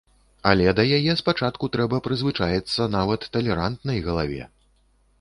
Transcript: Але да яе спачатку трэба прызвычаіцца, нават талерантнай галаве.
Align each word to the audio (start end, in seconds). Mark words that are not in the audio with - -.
Але 0.51 0.71
да 0.79 0.85
яе 0.99 1.13
спачатку 1.21 1.69
трэба 1.77 2.01
прызвычаіцца, 2.09 2.91
нават 2.99 3.31
талерантнай 3.39 4.07
галаве. 4.11 4.43